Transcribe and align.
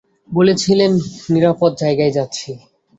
বলেছিলেন 0.31 0.91
নিরাপদ 1.29 1.71
জায়গায় 1.81 2.13
যাচ্ছি। 2.17 2.49